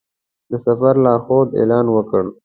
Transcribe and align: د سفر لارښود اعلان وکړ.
د 0.51 0.53
سفر 0.65 0.93
لارښود 1.05 1.47
اعلان 1.59 1.85
وکړ. 1.91 2.23